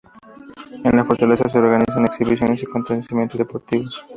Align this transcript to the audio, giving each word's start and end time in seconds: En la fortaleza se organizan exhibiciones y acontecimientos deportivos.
En 0.83 0.95
la 0.97 1.03
fortaleza 1.03 1.47
se 1.47 1.59
organizan 1.59 2.05
exhibiciones 2.05 2.63
y 2.63 2.65
acontecimientos 2.67 3.37
deportivos. 3.37 4.03